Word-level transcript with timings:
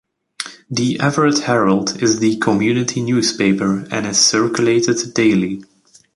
The 0.71 0.99
Everett 0.99 1.37
Herald 1.43 2.01
is 2.01 2.17
the 2.17 2.37
community 2.37 3.03
newspaper 3.03 3.87
and 3.91 4.07
is 4.07 4.17
circulated 4.17 5.13
daily. 5.13 5.63